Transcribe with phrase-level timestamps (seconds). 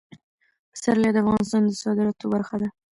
[0.71, 2.69] پسرلی د افغانستان د صادراتو برخه ده.